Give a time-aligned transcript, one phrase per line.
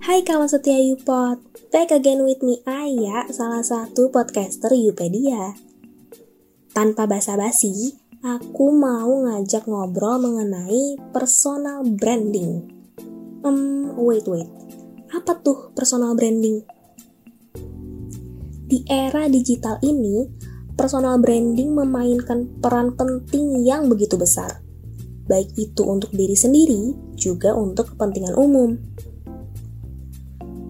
[0.00, 5.52] Hai kawan setia Yupot, back again with me Aya, salah satu podcaster Yupedia.
[6.72, 12.64] Tanpa basa-basi, aku mau ngajak ngobrol mengenai personal branding.
[13.44, 14.48] Um, wait wait,
[15.12, 16.64] apa tuh personal branding?
[18.72, 20.24] Di era digital ini,
[20.80, 24.64] personal branding memainkan peran penting yang begitu besar
[25.30, 28.74] baik itu untuk diri sendiri juga untuk kepentingan umum.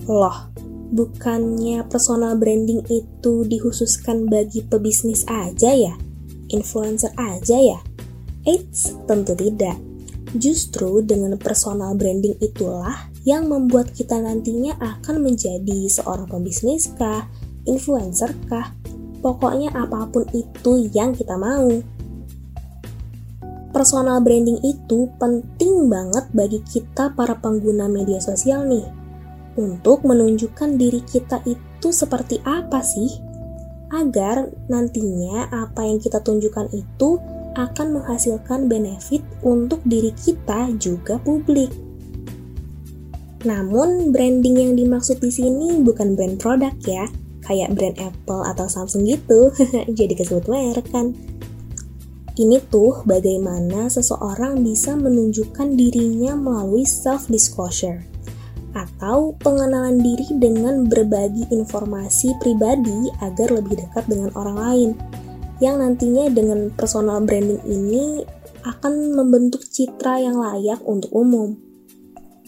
[0.08, 0.52] Loh,
[0.94, 5.94] bukannya personal branding itu dikhususkan bagi pebisnis aja ya?
[6.50, 7.78] Influencer aja ya?
[8.48, 9.76] Eits, tentu tidak.
[10.30, 17.26] Justru dengan personal branding itulah yang membuat kita nantinya akan menjadi seorang pebisnis kah,
[17.66, 18.72] influencer kah,
[19.20, 21.68] pokoknya apa pun itu yang kita mau
[23.70, 28.99] personal branding itu penting banget bagi kita para pengguna media sosial nih.
[29.60, 33.12] Untuk menunjukkan diri kita itu seperti apa sih?
[33.92, 37.20] Agar nantinya apa yang kita tunjukkan itu
[37.52, 41.68] akan menghasilkan benefit untuk diri kita juga publik.
[43.44, 47.04] Namun branding yang dimaksud di sini bukan brand produk ya,
[47.44, 49.52] kayak brand Apple atau Samsung gitu.
[49.98, 51.12] Jadi kesebut merek kan.
[52.40, 58.19] Ini tuh bagaimana seseorang bisa menunjukkan dirinya melalui self-disclosure
[58.72, 64.90] atau pengenalan diri dengan berbagi informasi pribadi agar lebih dekat dengan orang lain
[65.60, 68.24] yang nantinya dengan personal branding ini
[68.64, 71.56] akan membentuk citra yang layak untuk umum.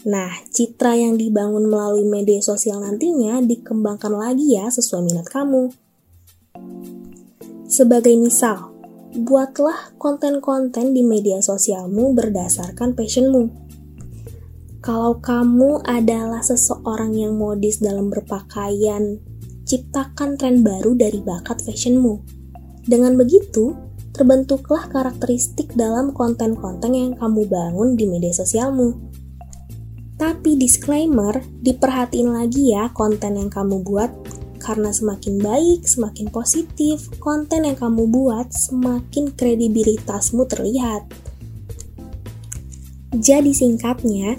[0.03, 5.71] Nah, citra yang dibangun melalui media sosial nantinya dikembangkan lagi ya sesuai minat kamu.
[7.71, 8.73] Sebagai misal,
[9.15, 13.62] buatlah konten-konten di media sosialmu berdasarkan passionmu.
[14.83, 19.15] Kalau kamu adalah seseorang yang modis dalam berpakaian,
[19.63, 22.19] ciptakan tren baru dari bakat fashionmu.
[22.83, 23.79] Dengan begitu,
[24.11, 28.91] terbentuklah karakteristik dalam konten-konten yang kamu bangun di media sosialmu.
[30.19, 34.11] Tapi disclaimer, diperhatiin lagi ya konten yang kamu buat
[34.59, 41.07] karena semakin baik, semakin positif, konten yang kamu buat semakin kredibilitasmu terlihat.
[43.15, 44.35] Jadi singkatnya,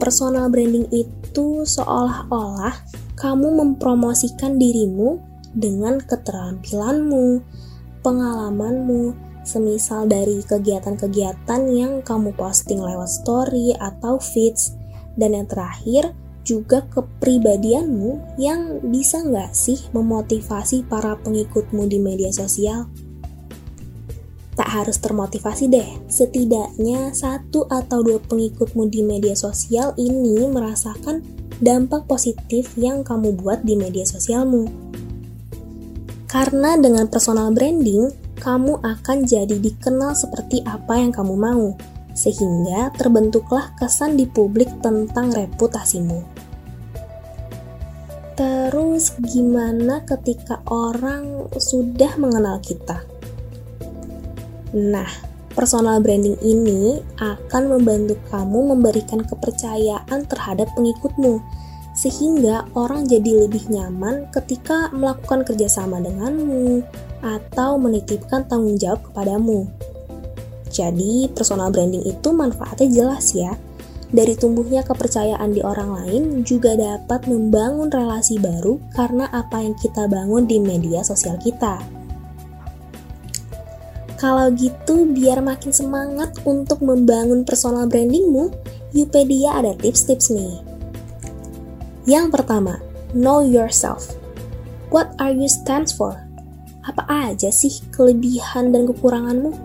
[0.00, 2.72] personal branding itu seolah-olah
[3.20, 5.20] kamu mempromosikan dirimu
[5.52, 7.44] dengan keterampilanmu,
[8.00, 9.12] pengalamanmu,
[9.44, 14.72] semisal dari kegiatan-kegiatan yang kamu posting lewat story atau feeds,
[15.20, 22.88] dan yang terakhir, juga kepribadianmu yang bisa nggak sih memotivasi para pengikutmu di media sosial?
[24.70, 31.26] Harus termotivasi deh, setidaknya satu atau dua pengikutmu di media sosial ini merasakan
[31.58, 34.70] dampak positif yang kamu buat di media sosialmu.
[36.30, 41.74] Karena dengan personal branding, kamu akan jadi dikenal seperti apa yang kamu mau,
[42.14, 46.22] sehingga terbentuklah kesan di publik tentang reputasimu.
[48.38, 53.02] Terus gimana ketika orang sudah mengenal kita?
[54.70, 55.08] Nah,
[55.50, 61.42] personal branding ini akan membantu kamu memberikan kepercayaan terhadap pengikutmu,
[61.98, 66.86] sehingga orang jadi lebih nyaman ketika melakukan kerjasama denganmu
[67.20, 69.66] atau menitipkan tanggung jawab kepadamu.
[70.70, 73.58] Jadi, personal branding itu manfaatnya jelas ya,
[74.14, 80.06] dari tumbuhnya kepercayaan di orang lain juga dapat membangun relasi baru karena apa yang kita
[80.06, 81.99] bangun di media sosial kita.
[84.20, 88.52] Kalau gitu, biar makin semangat untuk membangun personal brandingmu,
[88.92, 90.60] Yupedia ada tips-tips nih.
[92.04, 92.84] Yang pertama,
[93.16, 94.12] know yourself.
[94.92, 96.20] What are you stands for?
[96.84, 99.56] Apa aja sih kelebihan dan kekuranganmu?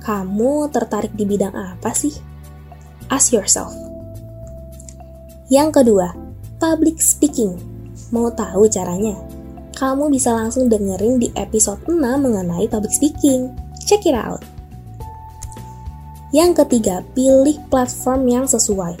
[0.00, 2.16] Kamu tertarik di bidang apa sih?
[3.12, 3.76] Ask yourself.
[5.52, 6.16] Yang kedua,
[6.56, 7.60] public speaking.
[8.16, 9.37] Mau tahu caranya?
[9.78, 13.54] Kamu bisa langsung dengerin di episode 6 mengenai public speaking.
[13.86, 14.42] Check it out.
[16.34, 18.98] Yang ketiga, pilih platform yang sesuai.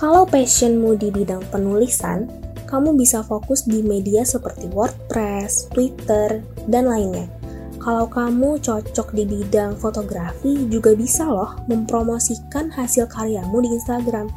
[0.00, 2.26] Kalau passionmu di bidang penulisan,
[2.66, 7.28] kamu bisa fokus di media seperti WordPress, Twitter, dan lainnya
[7.82, 14.30] kalau kamu cocok di bidang fotografi, juga bisa loh mempromosikan hasil karyamu di Instagram.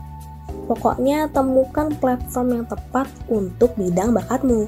[0.66, 4.66] Pokoknya temukan platform yang tepat untuk bidang bakatmu.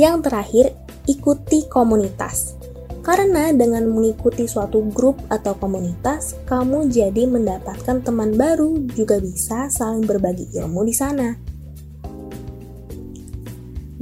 [0.00, 0.66] Yang terakhir,
[1.10, 2.56] ikuti komunitas.
[3.02, 10.06] Karena dengan mengikuti suatu grup atau komunitas, kamu jadi mendapatkan teman baru, juga bisa saling
[10.06, 11.34] berbagi ilmu di sana.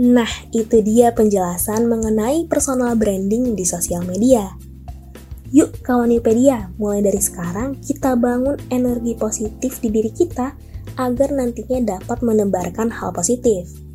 [0.00, 4.52] Nah, itu dia penjelasan mengenai personal branding di sosial media.
[5.50, 10.54] Yuk kawanipedia, mulai dari sekarang kita bangun energi positif di diri kita
[10.94, 13.89] agar nantinya dapat menebarkan hal positif.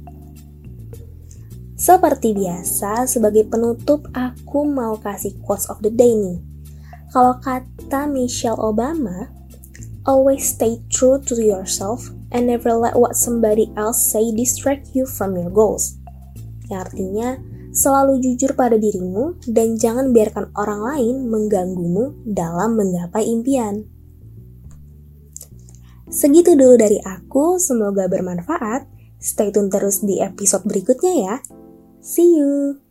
[1.85, 6.41] Seperti biasa, sebagai penutup aku mau kasih quotes of the day nih.
[7.13, 9.29] Kalau kata Michelle Obama,
[10.09, 15.37] always stay true to yourself and never let what somebody else say distract you from
[15.37, 16.01] your goals.
[16.73, 17.37] Yang artinya,
[17.69, 23.85] selalu jujur pada dirimu dan jangan biarkan orang lain mengganggumu dalam menggapai impian.
[26.09, 28.89] Segitu dulu dari aku, semoga bermanfaat.
[29.21, 31.37] Stay tune terus di episode berikutnya ya.
[32.05, 32.84] See you!